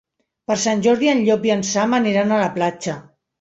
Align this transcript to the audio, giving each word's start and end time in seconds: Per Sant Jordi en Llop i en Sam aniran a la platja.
Per 0.51 0.55
Sant 0.61 0.79
Jordi 0.87 1.11
en 1.13 1.21
Llop 1.27 1.45
i 1.49 1.53
en 1.57 1.61
Sam 1.73 1.93
aniran 1.99 2.35
a 2.35 2.41
la 2.45 2.49
platja. 2.57 2.99